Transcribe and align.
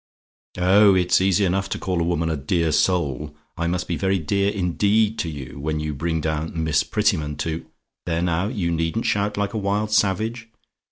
"Oh, 0.57 0.95
it's 0.95 1.21
easy 1.21 1.45
enough 1.45 1.69
to 1.69 1.77
call 1.77 2.01
a 2.01 2.03
woman 2.03 2.31
'a 2.31 2.35
dear 2.35 2.71
soul.' 2.71 3.35
I 3.55 3.67
must 3.67 3.87
be 3.87 3.95
very 3.97 4.17
dear, 4.17 4.49
indeed, 4.51 5.19
to 5.19 5.29
you, 5.29 5.59
when 5.59 5.79
you 5.79 5.93
bring 5.93 6.21
down 6.21 6.63
Miss 6.63 6.81
Prettyman 6.81 7.35
to 7.41 7.67
there 8.07 8.23
now; 8.23 8.47
you 8.47 8.71
needn't 8.71 9.05
shout 9.05 9.37
like 9.37 9.53
a 9.53 9.59
wild 9.59 9.91
savage. 9.91 10.49